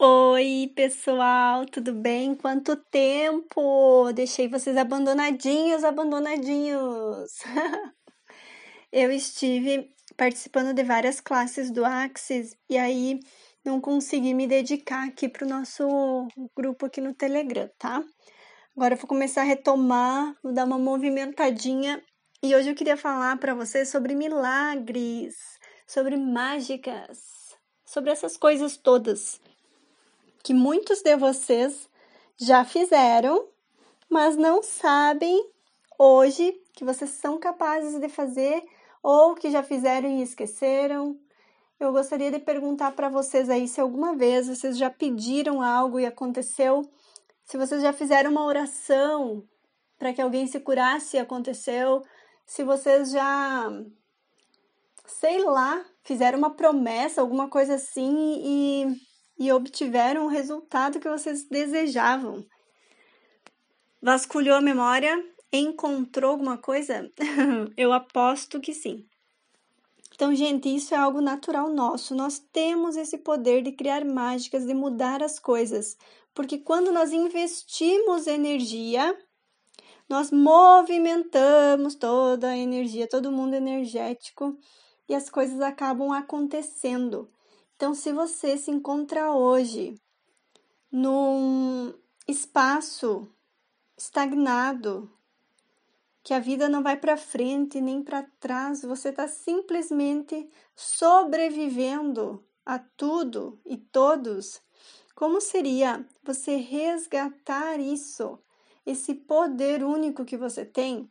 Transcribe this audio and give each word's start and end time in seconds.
Oi, 0.00 0.72
pessoal, 0.76 1.66
tudo 1.66 1.92
bem? 1.92 2.32
Quanto 2.32 2.76
tempo? 2.76 4.12
Deixei 4.12 4.46
vocês 4.46 4.76
abandonadinhos, 4.76 5.82
abandonadinhos. 5.82 7.32
Eu 8.92 9.10
estive 9.10 9.92
participando 10.16 10.72
de 10.72 10.84
várias 10.84 11.20
classes 11.20 11.72
do 11.72 11.84
Axis 11.84 12.56
e 12.70 12.78
aí 12.78 13.18
não 13.64 13.80
consegui 13.80 14.34
me 14.34 14.46
dedicar 14.46 15.04
aqui 15.08 15.28
para 15.28 15.44
o 15.44 15.48
nosso 15.48 16.28
grupo 16.56 16.86
aqui 16.86 17.00
no 17.00 17.12
Telegram, 17.12 17.68
tá? 17.76 18.04
Agora 18.76 18.94
eu 18.94 18.98
vou 18.98 19.08
começar 19.08 19.40
a 19.40 19.44
retomar, 19.44 20.36
vou 20.44 20.52
dar 20.52 20.64
uma 20.64 20.78
movimentadinha 20.78 22.00
e 22.40 22.54
hoje 22.54 22.70
eu 22.70 22.76
queria 22.76 22.96
falar 22.96 23.36
para 23.38 23.52
vocês 23.52 23.88
sobre 23.88 24.14
milagres, 24.14 25.34
sobre 25.88 26.16
mágicas, 26.16 27.18
sobre 27.84 28.12
essas 28.12 28.36
coisas 28.36 28.76
todas 28.76 29.40
que 30.42 30.54
muitos 30.54 31.02
de 31.02 31.16
vocês 31.16 31.88
já 32.36 32.64
fizeram, 32.64 33.48
mas 34.08 34.36
não 34.36 34.62
sabem 34.62 35.50
hoje 35.98 36.60
que 36.72 36.84
vocês 36.84 37.10
são 37.10 37.38
capazes 37.38 37.98
de 37.98 38.08
fazer 38.08 38.62
ou 39.02 39.34
que 39.34 39.50
já 39.50 39.62
fizeram 39.62 40.08
e 40.08 40.22
esqueceram. 40.22 41.18
Eu 41.78 41.92
gostaria 41.92 42.30
de 42.30 42.38
perguntar 42.38 42.92
para 42.92 43.08
vocês 43.08 43.48
aí 43.50 43.68
se 43.68 43.80
alguma 43.80 44.14
vez 44.14 44.48
vocês 44.48 44.76
já 44.76 44.90
pediram 44.90 45.62
algo 45.62 45.98
e 45.98 46.06
aconteceu, 46.06 46.88
se 47.44 47.56
vocês 47.56 47.82
já 47.82 47.92
fizeram 47.92 48.30
uma 48.30 48.44
oração 48.44 49.42
para 49.98 50.12
que 50.12 50.20
alguém 50.20 50.46
se 50.46 50.60
curasse 50.60 51.16
e 51.16 51.20
aconteceu, 51.20 52.02
se 52.46 52.62
vocês 52.62 53.10
já 53.10 53.70
sei 55.06 55.42
lá, 55.42 55.84
fizeram 56.04 56.38
uma 56.38 56.50
promessa, 56.50 57.20
alguma 57.20 57.48
coisa 57.48 57.74
assim 57.74 58.40
e 58.44 59.07
e 59.38 59.52
obtiveram 59.52 60.26
o 60.26 60.28
resultado 60.28 60.98
que 60.98 61.08
vocês 61.08 61.44
desejavam. 61.44 62.44
Vasculhou 64.02 64.56
a 64.56 64.60
memória? 64.60 65.24
Encontrou 65.52 66.32
alguma 66.32 66.58
coisa? 66.58 67.10
Eu 67.76 67.92
aposto 67.92 68.60
que 68.60 68.74
sim. 68.74 69.06
Então, 70.14 70.34
gente, 70.34 70.68
isso 70.74 70.94
é 70.94 70.96
algo 70.96 71.20
natural 71.20 71.70
nosso. 71.70 72.14
Nós 72.14 72.40
temos 72.52 72.96
esse 72.96 73.18
poder 73.18 73.62
de 73.62 73.72
criar 73.72 74.04
mágicas, 74.04 74.66
de 74.66 74.74
mudar 74.74 75.22
as 75.22 75.38
coisas. 75.38 75.96
Porque 76.34 76.58
quando 76.58 76.90
nós 76.90 77.12
investimos 77.12 78.26
energia, 78.26 79.16
nós 80.08 80.30
movimentamos 80.30 81.94
toda 81.94 82.48
a 82.48 82.56
energia, 82.56 83.08
todo 83.08 83.30
mundo 83.30 83.54
energético 83.54 84.58
e 85.08 85.14
as 85.14 85.28
coisas 85.30 85.60
acabam 85.60 86.12
acontecendo. 86.12 87.30
Então, 87.78 87.94
se 87.94 88.12
você 88.12 88.58
se 88.58 88.72
encontra 88.72 89.30
hoje 89.30 89.94
num 90.90 91.94
espaço 92.26 93.32
estagnado, 93.96 95.08
que 96.24 96.34
a 96.34 96.40
vida 96.40 96.68
não 96.68 96.82
vai 96.82 96.96
para 96.96 97.16
frente 97.16 97.80
nem 97.80 98.02
para 98.02 98.24
trás, 98.40 98.82
você 98.82 99.10
está 99.10 99.28
simplesmente 99.28 100.50
sobrevivendo 100.74 102.44
a 102.66 102.80
tudo 102.80 103.60
e 103.64 103.76
todos. 103.76 104.60
Como 105.14 105.40
seria 105.40 106.04
você 106.24 106.56
resgatar 106.56 107.78
isso, 107.78 108.40
esse 108.84 109.14
poder 109.14 109.84
único 109.84 110.24
que 110.24 110.36
você 110.36 110.66
tem, 110.66 111.08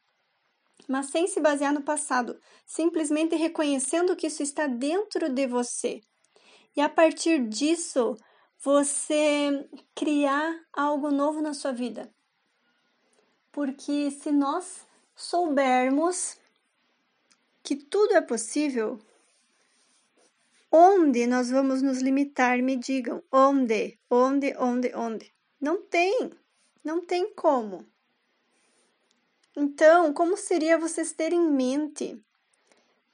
mas 0.85 1.11
sem 1.11 1.27
se 1.27 1.39
basear 1.39 1.73
no 1.73 1.81
passado, 1.81 2.37
simplesmente 2.65 3.37
reconhecendo 3.37 4.17
que 4.17 4.27
isso 4.27 4.43
está 4.43 4.67
dentro 4.67 5.29
de 5.29 5.47
você? 5.47 6.01
E 6.77 6.81
a 6.81 6.87
partir 6.87 7.47
disso 7.47 8.15
você 8.59 9.67
criar 9.95 10.63
algo 10.71 11.09
novo 11.09 11.41
na 11.41 11.55
sua 11.55 11.71
vida. 11.71 12.13
Porque 13.51 14.11
se 14.11 14.31
nós 14.31 14.85
soubermos 15.15 16.37
que 17.63 17.75
tudo 17.75 18.13
é 18.13 18.21
possível, 18.21 18.99
onde 20.71 21.25
nós 21.25 21.49
vamos 21.49 21.81
nos 21.81 21.99
limitar? 21.99 22.61
Me 22.61 22.75
digam, 22.77 23.23
onde? 23.31 23.99
Onde, 24.07 24.55
onde, 24.59 24.93
onde? 24.93 25.33
Não 25.59 25.81
tem, 25.81 26.31
não 26.83 27.03
tem 27.03 27.33
como. 27.33 27.87
Então, 29.55 30.13
como 30.13 30.37
seria 30.37 30.77
vocês 30.77 31.11
terem 31.11 31.39
em 31.39 31.51
mente 31.51 32.23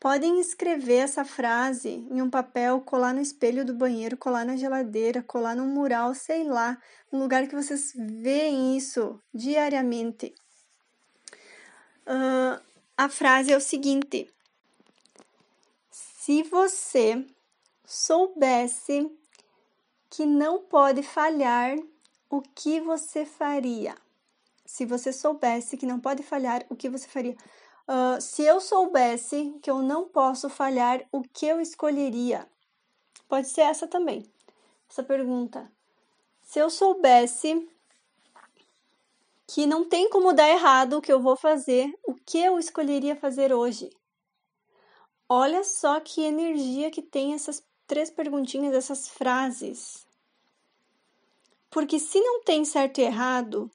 Podem 0.03 0.37
escrever 0.41 0.97
essa 0.97 1.23
frase 1.23 2.05
em 2.11 2.21
um 2.21 2.29
papel, 2.29 2.81
colar 2.81 3.13
no 3.13 3.21
espelho 3.21 3.63
do 3.63 3.73
banheiro, 3.73 4.17
colar 4.17 4.45
na 4.45 4.57
geladeira, 4.57 5.23
colar 5.23 5.55
num 5.55 5.65
mural, 5.65 6.13
sei 6.13 6.43
lá, 6.43 6.77
um 7.09 7.19
lugar 7.19 7.47
que 7.47 7.55
vocês 7.55 7.93
veem 7.95 8.75
isso 8.75 9.17
diariamente. 9.33 10.35
Uh, 12.05 12.61
a 12.97 13.07
frase 13.07 13.53
é 13.53 13.55
o 13.55 13.61
seguinte: 13.61 14.29
se 15.89 16.43
você 16.43 17.25
soubesse 17.85 19.09
que 20.09 20.25
não 20.25 20.63
pode 20.63 21.01
falhar, 21.01 21.77
o 22.29 22.41
que 22.41 22.81
você 22.81 23.25
faria? 23.25 23.95
Se 24.65 24.85
você 24.85 25.13
soubesse 25.13 25.77
que 25.77 25.85
não 25.85 26.01
pode 26.01 26.23
falhar, 26.23 26.65
o 26.69 26.75
que 26.75 26.89
você 26.89 27.07
faria? 27.07 27.37
Uh, 27.87 28.21
se 28.21 28.43
eu 28.43 28.61
soubesse 28.61 29.53
que 29.61 29.69
eu 29.69 29.81
não 29.81 30.07
posso 30.07 30.49
falhar, 30.49 31.03
o 31.11 31.21
que 31.21 31.45
eu 31.45 31.59
escolheria? 31.59 32.47
Pode 33.27 33.47
ser 33.47 33.61
essa 33.61 33.87
também, 33.87 34.25
essa 34.89 35.03
pergunta. 35.03 35.69
Se 36.41 36.59
eu 36.59 36.69
soubesse 36.69 37.67
que 39.47 39.65
não 39.65 39.83
tem 39.83 40.09
como 40.09 40.33
dar 40.33 40.49
errado 40.49 40.97
o 40.97 41.01
que 41.01 41.11
eu 41.11 41.21
vou 41.21 41.35
fazer, 41.35 41.93
o 42.03 42.13
que 42.13 42.37
eu 42.37 42.57
escolheria 42.57 43.15
fazer 43.15 43.53
hoje? 43.53 43.89
Olha 45.27 45.63
só 45.63 45.99
que 45.99 46.21
energia 46.21 46.89
que 46.89 47.01
tem 47.01 47.33
essas 47.33 47.63
três 47.85 48.09
perguntinhas, 48.09 48.73
essas 48.73 49.09
frases. 49.09 50.05
Porque 51.69 51.99
se 51.99 52.21
não 52.21 52.43
tem 52.43 52.63
certo 52.63 52.99
e 52.99 53.03
errado, 53.03 53.69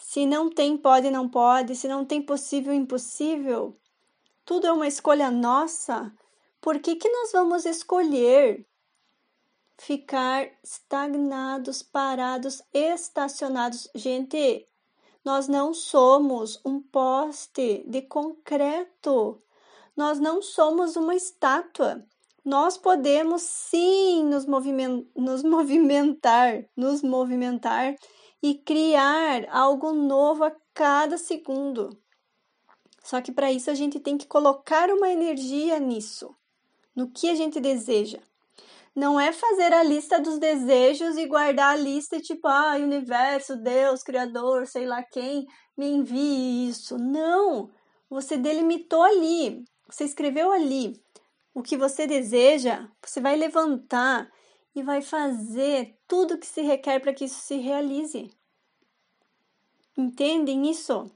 se 0.00 0.26
não 0.26 0.50
tem 0.50 0.76
pode 0.76 1.10
não 1.10 1.28
pode, 1.28 1.76
se 1.76 1.86
não 1.86 2.04
tem 2.04 2.22
possível 2.22 2.72
impossível, 2.72 3.76
tudo 4.44 4.66
é 4.66 4.72
uma 4.72 4.88
escolha 4.88 5.30
nossa. 5.30 6.12
Por 6.60 6.80
que, 6.80 6.96
que 6.96 7.08
nós 7.08 7.32
vamos 7.32 7.64
escolher 7.64 8.66
ficar 9.78 10.50
estagnados, 10.64 11.82
parados, 11.82 12.62
estacionados? 12.72 13.88
Gente, 13.94 14.66
nós 15.24 15.46
não 15.46 15.72
somos 15.72 16.60
um 16.64 16.80
poste 16.80 17.84
de 17.86 18.02
concreto. 18.02 19.40
Nós 19.96 20.18
não 20.18 20.40
somos 20.40 20.96
uma 20.96 21.14
estátua. 21.14 22.04
Nós 22.44 22.78
podemos 22.78 23.42
sim 23.42 24.24
nos, 24.24 24.46
nos 25.14 25.42
movimentar, 25.44 26.64
nos 26.74 27.02
movimentar 27.02 27.96
e 28.42 28.54
criar 28.54 29.46
algo 29.50 29.92
novo 29.92 30.44
a 30.44 30.52
cada 30.74 31.18
segundo. 31.18 31.98
Só 33.02 33.20
que 33.20 33.32
para 33.32 33.50
isso 33.50 33.70
a 33.70 33.74
gente 33.74 33.98
tem 33.98 34.16
que 34.16 34.26
colocar 34.26 34.90
uma 34.90 35.10
energia 35.10 35.78
nisso, 35.78 36.34
no 36.94 37.10
que 37.10 37.28
a 37.30 37.34
gente 37.34 37.60
deseja. 37.60 38.18
Não 38.94 39.20
é 39.20 39.32
fazer 39.32 39.72
a 39.72 39.82
lista 39.82 40.20
dos 40.20 40.38
desejos 40.38 41.16
e 41.16 41.26
guardar 41.26 41.74
a 41.74 41.76
lista 41.76 42.16
e 42.16 42.20
tipo, 42.20 42.48
ah, 42.48 42.76
universo, 42.76 43.56
Deus, 43.56 44.02
Criador, 44.02 44.66
sei 44.66 44.84
lá 44.84 45.02
quem, 45.02 45.46
me 45.76 45.88
envie 45.88 46.68
isso. 46.68 46.98
Não! 46.98 47.70
Você 48.08 48.36
delimitou 48.36 49.02
ali, 49.02 49.64
você 49.88 50.04
escreveu 50.04 50.50
ali 50.50 51.00
o 51.54 51.62
que 51.62 51.76
você 51.76 52.06
deseja, 52.06 52.88
você 53.04 53.20
vai 53.20 53.36
levantar 53.36 54.30
e 54.74 54.82
vai 54.82 55.02
fazer 55.02 55.98
tudo 56.06 56.34
o 56.34 56.38
que 56.38 56.46
se 56.46 56.62
requer 56.62 57.00
para 57.00 57.12
que 57.12 57.24
isso 57.24 57.40
se 57.40 57.56
realize. 57.56 58.30
Entendem 59.96 60.70
isso? 60.70 61.10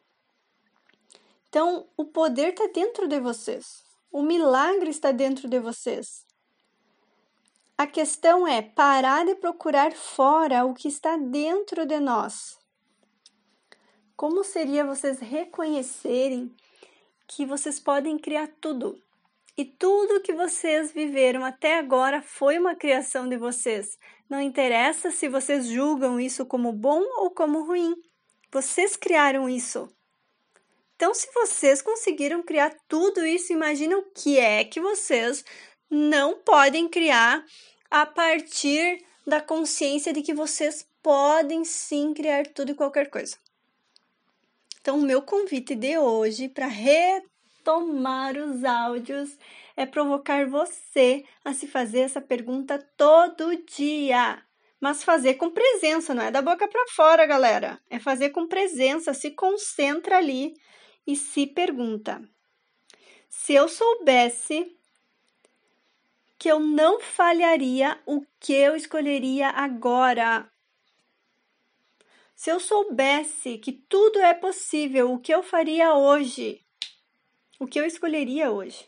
Então, 1.48 1.88
o 1.96 2.04
poder 2.04 2.48
está 2.48 2.66
dentro 2.66 3.06
de 3.06 3.20
vocês. 3.20 3.84
O 4.10 4.22
milagre 4.22 4.90
está 4.90 5.12
dentro 5.12 5.48
de 5.48 5.60
vocês. 5.60 6.26
A 7.76 7.86
questão 7.86 8.46
é 8.46 8.62
parar 8.62 9.24
de 9.24 9.34
procurar 9.34 9.92
fora 9.92 10.64
o 10.64 10.74
que 10.74 10.86
está 10.86 11.16
dentro 11.16 11.86
de 11.86 11.98
nós. 11.98 12.58
Como 14.16 14.44
seria 14.44 14.84
vocês 14.84 15.18
reconhecerem 15.18 16.54
que 17.26 17.44
vocês 17.44 17.80
podem 17.80 18.16
criar 18.16 18.48
tudo? 18.60 19.00
E 19.56 19.64
tudo 19.64 20.20
que 20.20 20.32
vocês 20.32 20.90
viveram 20.92 21.44
até 21.44 21.78
agora 21.78 22.20
foi 22.20 22.58
uma 22.58 22.74
criação 22.74 23.28
de 23.28 23.36
vocês. 23.36 23.96
Não 24.28 24.40
interessa 24.40 25.12
se 25.12 25.28
vocês 25.28 25.66
julgam 25.66 26.18
isso 26.18 26.44
como 26.44 26.72
bom 26.72 27.00
ou 27.18 27.30
como 27.30 27.64
ruim. 27.64 27.94
Vocês 28.50 28.96
criaram 28.96 29.48
isso. 29.48 29.88
Então, 30.96 31.14
se 31.14 31.28
vocês 31.32 31.82
conseguiram 31.82 32.42
criar 32.42 32.74
tudo 32.88 33.24
isso, 33.24 33.52
imagina 33.52 33.96
o 33.96 34.10
que 34.12 34.38
é 34.38 34.64
que 34.64 34.80
vocês 34.80 35.44
não 35.88 36.38
podem 36.38 36.88
criar 36.88 37.44
a 37.90 38.04
partir 38.04 39.04
da 39.26 39.40
consciência 39.40 40.12
de 40.12 40.22
que 40.22 40.34
vocês 40.34 40.88
podem 41.02 41.64
sim 41.64 42.12
criar 42.12 42.46
tudo 42.48 42.72
e 42.72 42.74
qualquer 42.74 43.08
coisa. 43.10 43.36
Então, 44.80 44.98
o 44.98 45.02
meu 45.02 45.22
convite 45.22 45.74
de 45.74 45.96
hoje 45.96 46.48
para 46.48 46.66
retomar 47.64 48.36
os 48.36 48.62
áudios 48.62 49.38
é 49.74 49.86
provocar 49.86 50.46
você 50.46 51.24
a 51.42 51.54
se 51.54 51.66
fazer 51.66 52.00
essa 52.00 52.20
pergunta 52.20 52.78
todo 52.96 53.56
dia. 53.64 54.42
Mas 54.78 55.02
fazer 55.02 55.34
com 55.34 55.50
presença, 55.50 56.14
não 56.14 56.22
é 56.22 56.30
da 56.30 56.42
boca 56.42 56.68
para 56.68 56.86
fora, 56.88 57.24
galera. 57.24 57.80
É 57.88 57.98
fazer 57.98 58.30
com 58.30 58.46
presença, 58.46 59.14
se 59.14 59.30
concentra 59.30 60.18
ali 60.18 60.54
e 61.06 61.16
se 61.16 61.46
pergunta: 61.46 62.22
se 63.30 63.54
eu 63.54 63.66
soubesse 63.66 64.76
que 66.38 66.50
eu 66.50 66.60
não 66.60 67.00
falharia, 67.00 67.98
o 68.04 68.20
que 68.38 68.52
eu 68.52 68.76
escolheria 68.76 69.48
agora? 69.48 70.46
Se 72.34 72.50
eu 72.50 72.60
soubesse 72.60 73.56
que 73.56 73.72
tudo 73.72 74.18
é 74.18 74.34
possível, 74.34 75.12
o 75.12 75.18
que 75.18 75.32
eu 75.32 75.42
faria 75.42 75.94
hoje? 75.94 76.63
O 77.64 77.66
que 77.66 77.80
eu 77.80 77.86
escolheria 77.86 78.50
hoje? 78.50 78.86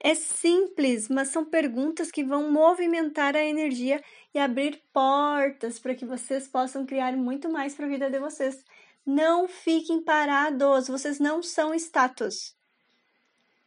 É 0.00 0.16
simples, 0.16 1.08
mas 1.08 1.28
são 1.28 1.44
perguntas 1.44 2.10
que 2.10 2.24
vão 2.24 2.50
movimentar 2.50 3.36
a 3.36 3.44
energia 3.44 4.02
e 4.34 4.38
abrir 4.40 4.82
portas 4.92 5.78
para 5.78 5.94
que 5.94 6.04
vocês 6.04 6.48
possam 6.48 6.84
criar 6.84 7.16
muito 7.16 7.48
mais 7.48 7.74
para 7.74 7.86
a 7.86 7.88
vida 7.88 8.10
de 8.10 8.18
vocês. 8.18 8.64
Não 9.06 9.46
fiquem 9.46 10.02
parados, 10.02 10.88
vocês 10.88 11.20
não 11.20 11.40
são 11.40 11.72
status. 11.72 12.56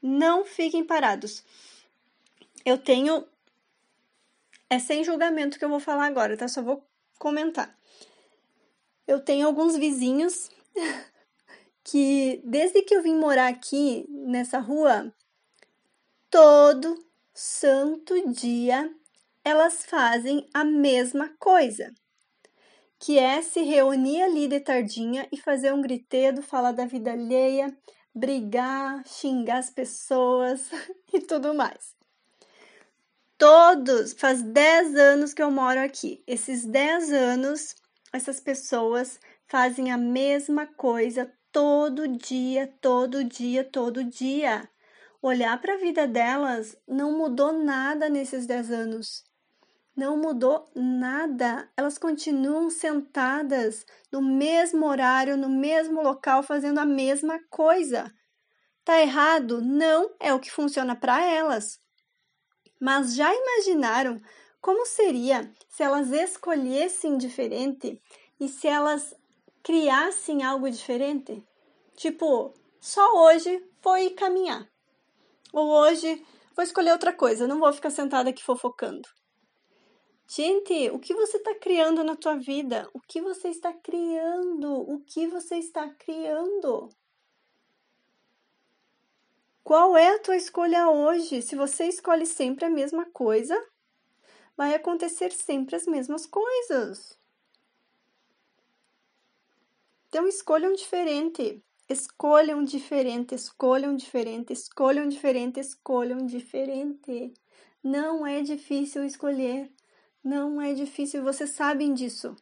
Não 0.02 0.44
fiquem 0.44 0.84
parados 0.84 1.42
eu 2.66 2.80
tenho. 2.80 3.26
É 4.68 4.80
sem 4.80 5.04
julgamento 5.04 5.60
que 5.60 5.64
eu 5.64 5.70
vou 5.70 5.80
falar 5.80 6.08
agora, 6.08 6.36
tá? 6.36 6.48
Só 6.48 6.64
vou 6.64 6.84
comentar. 7.20 7.78
Eu 9.08 9.20
tenho 9.20 9.46
alguns 9.46 9.78
vizinhos 9.78 10.50
que, 11.86 12.42
desde 12.44 12.82
que 12.82 12.96
eu 12.96 13.02
vim 13.02 13.16
morar 13.16 13.48
aqui 13.48 14.06
nessa 14.10 14.60
rua, 14.60 15.14
todo 16.30 17.06
santo 17.34 18.30
dia 18.34 18.94
elas 19.44 19.86
fazem 19.86 20.50
a 20.54 20.64
mesma 20.64 21.30
coisa, 21.40 21.94
que 23.00 23.20
é 23.20 23.42
se 23.42 23.62
reunir 23.62 24.24
ali 24.24 24.48
de 24.48 24.60
tardinha 24.60 25.28
e 25.32 25.38
fazer 25.38 25.72
um 25.72 25.82
gritedo, 25.82 26.42
falar 26.42 26.72
da 26.72 26.86
vida 26.86 27.12
alheia, 27.12 27.78
brigar, 28.14 29.08
xingar 29.08 29.60
as 29.60 29.70
pessoas 29.70 30.70
e 31.14 31.22
tudo 31.22 31.54
mais 31.54 31.96
todos, 33.38 34.14
faz 34.14 34.42
10 34.42 34.96
anos 34.96 35.34
que 35.34 35.42
eu 35.42 35.52
moro 35.52 35.80
aqui. 35.80 36.24
Esses 36.26 36.66
10 36.66 37.12
anos, 37.12 37.76
essas 38.12 38.40
pessoas 38.40 39.20
fazem 39.48 39.92
a 39.92 39.98
mesma 39.98 40.66
coisa 40.66 41.32
todo 41.56 42.06
dia, 42.10 42.68
todo 42.82 43.24
dia, 43.24 43.64
todo 43.64 44.04
dia. 44.04 44.70
Olhar 45.22 45.58
para 45.62 45.76
a 45.76 45.78
vida 45.78 46.06
delas 46.06 46.76
não 46.86 47.18
mudou 47.18 47.54
nada 47.54 48.10
nesses 48.10 48.46
10 48.46 48.72
anos. 48.72 49.24
Não 49.96 50.18
mudou 50.18 50.70
nada. 50.76 51.72
Elas 51.78 51.98
continuam 51.98 52.70
sentadas 52.70 53.86
no 54.12 54.22
mesmo 54.22 54.86
horário, 54.86 55.38
no 55.38 55.48
mesmo 55.48 56.02
local, 56.02 56.44
fazendo 56.44 56.80
a 56.80 56.86
mesma 56.86 57.40
coisa. 57.50 58.14
Tá 58.84 59.00
errado? 59.00 59.62
Não 59.62 60.14
é 60.20 60.34
o 60.34 60.42
que 60.42 60.52
funciona 60.52 60.94
para 60.94 61.24
elas. 61.24 61.80
Mas 62.82 63.16
já 63.16 63.34
imaginaram 63.34 64.22
como 64.60 64.86
seria 64.86 65.50
se 65.70 65.84
elas 65.84 66.12
escolhessem 66.12 67.18
diferente 67.18 68.02
e 68.42 68.50
se 68.50 68.68
elas 68.68 69.16
criassem 69.66 70.44
algo 70.44 70.70
diferente? 70.70 71.44
Tipo, 71.96 72.54
só 72.80 73.26
hoje 73.26 73.68
foi 73.82 74.12
caminhar. 74.12 74.70
Ou 75.52 75.68
hoje 75.68 76.24
vou 76.56 76.64
escolher 76.64 76.92
outra 76.92 77.12
coisa, 77.12 77.48
não 77.48 77.60
vou 77.60 77.74
ficar 77.74 77.90
sentada 77.90 78.30
aqui 78.30 78.44
fofocando. 78.44 79.10
Gente, 80.28 80.92
o 80.92 81.00
que 81.00 81.16
você 81.16 81.38
está 81.38 81.56
criando 81.56 82.04
na 82.04 82.16
tua 82.16 82.36
vida? 82.36 82.88
O 82.94 83.00
que 83.00 83.20
você 83.20 83.50
está 83.50 83.74
criando? 83.74 84.72
O 84.88 85.00
que 85.00 85.26
você 85.28 85.56
está 85.56 85.90
criando? 85.90 86.90
Qual 89.64 89.98
é 89.98 90.14
a 90.14 90.20
tua 90.20 90.36
escolha 90.36 90.90
hoje? 90.90 91.42
Se 91.42 91.56
você 91.56 91.86
escolhe 91.86 92.28
sempre 92.28 92.66
a 92.66 92.70
mesma 92.70 93.06
coisa, 93.06 93.60
vai 94.56 94.76
acontecer 94.76 95.32
sempre 95.32 95.76
as 95.76 95.88
mesmas 95.88 96.28
coisas. 96.28 97.18
Então 100.16 100.30
escolham 100.30 100.72
diferente. 100.72 101.62
Escolham 101.90 102.64
diferente, 102.64 103.36
escolham 103.36 103.94
diferente, 103.98 104.54
escolham 104.54 105.10
diferente, 105.10 105.60
escolham 105.60 106.26
diferente. 106.26 107.34
Não 107.84 108.26
é 108.26 108.42
difícil 108.42 109.04
escolher. 109.04 109.70
Não 110.24 110.62
é 110.62 110.74
difícil, 110.74 111.22
vocês 111.22 111.50
sabem 111.50 111.94
disso. 111.94 112.34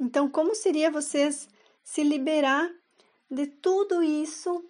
Então, 0.00 0.26
como 0.26 0.54
seria 0.54 0.90
vocês 0.90 1.46
se 1.84 2.02
liberar 2.02 2.74
de 3.30 3.46
tudo 3.46 4.02
isso 4.02 4.64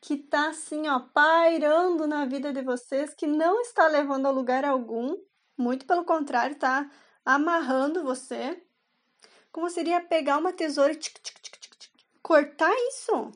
que 0.00 0.16
tá 0.16 0.50
assim, 0.50 0.86
ó, 0.86 1.00
pairando 1.00 2.06
na 2.06 2.24
vida 2.26 2.52
de 2.52 2.62
vocês, 2.62 3.12
que 3.12 3.26
não 3.26 3.60
está 3.62 3.88
levando 3.88 4.26
a 4.26 4.30
lugar 4.30 4.64
algum, 4.64 5.16
muito 5.56 5.84
pelo 5.84 6.04
contrário, 6.04 6.54
tá 6.54 6.88
amarrando 7.24 8.04
você. 8.04 8.62
Como 9.50 9.70
seria 9.70 10.00
pegar 10.00 10.38
uma 10.38 10.52
tesoura 10.52 10.92
e 10.92 10.96
tic, 10.96 11.18
tic, 11.22 11.40
tic, 11.42 11.90
cortar 12.22 12.74
isso? 12.88 13.32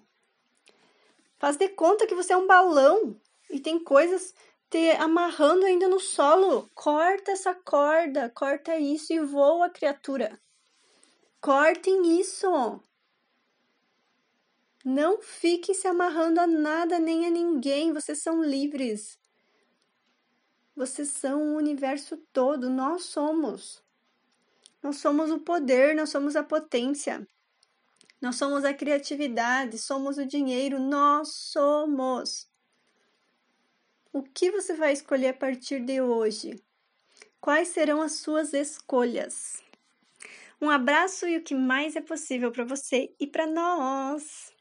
Faz 1.38 1.56
de 1.56 1.68
conta 1.70 2.06
que 2.06 2.14
você 2.14 2.32
é 2.32 2.36
um 2.36 2.46
balão 2.46 3.20
e 3.50 3.58
tem 3.58 3.82
coisas 3.82 4.34
te 4.70 4.90
amarrando 4.92 5.66
ainda 5.66 5.88
no 5.88 5.98
solo. 5.98 6.70
Corta 6.74 7.32
essa 7.32 7.54
corda, 7.54 8.30
corta 8.30 8.78
isso 8.78 9.12
e 9.12 9.20
voa, 9.20 9.68
criatura. 9.68 10.40
Cortem 11.40 12.20
isso. 12.20 12.80
Não 14.84 15.20
fiquem 15.20 15.74
se 15.74 15.86
amarrando 15.86 16.40
a 16.40 16.46
nada 16.46 16.98
nem 16.98 17.26
a 17.26 17.30
ninguém, 17.30 17.92
vocês 17.92 18.22
são 18.22 18.42
livres. 18.42 19.18
Vocês 20.74 21.08
são 21.08 21.54
o 21.54 21.56
universo 21.56 22.16
todo, 22.32 22.70
nós 22.70 23.04
somos. 23.04 23.81
Nós 24.82 24.96
somos 24.96 25.30
o 25.30 25.38
poder, 25.38 25.94
nós 25.94 26.10
somos 26.10 26.34
a 26.34 26.42
potência. 26.42 27.26
Nós 28.20 28.36
somos 28.36 28.64
a 28.64 28.74
criatividade, 28.74 29.78
somos 29.78 30.18
o 30.18 30.26
dinheiro, 30.26 30.78
nós 30.78 31.28
somos. 31.28 32.48
O 34.12 34.22
que 34.22 34.50
você 34.50 34.74
vai 34.74 34.92
escolher 34.92 35.28
a 35.28 35.34
partir 35.34 35.80
de 35.80 36.00
hoje? 36.00 36.62
Quais 37.40 37.68
serão 37.68 38.02
as 38.02 38.12
suas 38.12 38.52
escolhas? 38.52 39.62
Um 40.60 40.70
abraço 40.70 41.26
e 41.26 41.36
o 41.36 41.42
que 41.42 41.54
mais 41.54 41.96
é 41.96 42.00
possível 42.00 42.52
para 42.52 42.64
você 42.64 43.12
e 43.18 43.26
para 43.26 43.46
nós. 43.46 44.51